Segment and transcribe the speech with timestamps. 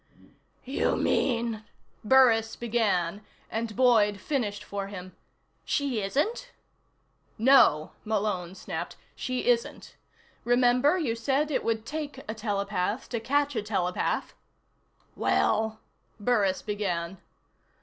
[0.65, 1.63] "You mean"
[2.11, 5.15] Burris began, and Boyd finished for him:"
[5.63, 6.49] she isn't?"
[7.37, 8.95] "No," Malone snapped.
[9.15, 9.95] "She isn't.
[10.43, 14.33] Remember, you said it would take a telepath to catch a telepath?"
[15.15, 15.79] "Well"
[16.19, 17.19] Burris began.